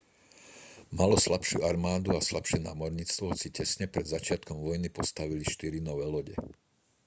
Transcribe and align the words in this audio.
malo 0.97 1.13
slabšiu 1.25 1.59
armádu 1.71 2.09
a 2.17 2.25
slabšie 2.29 2.57
námorníctvo 2.67 3.23
hoci 3.37 3.47
tesne 3.57 3.85
pred 3.93 4.07
začiatkom 4.15 4.57
vojny 4.65 4.89
postavili 4.99 5.43
štyri 5.53 5.77
nové 5.89 6.05
lode 6.13 6.33